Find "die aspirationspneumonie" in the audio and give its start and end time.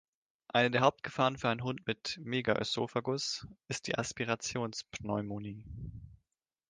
3.85-5.63